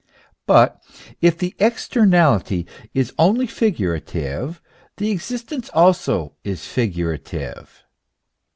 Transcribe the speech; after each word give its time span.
But 0.47 0.81
if 1.21 1.37
the 1.37 1.53
externality 1.59 2.65
is 2.91 3.13
only 3.19 3.45
figurative, 3.45 4.59
the 4.97 5.11
existence 5.11 5.69
also 5.75 6.33
is 6.43 6.65
figurative. 6.65 7.83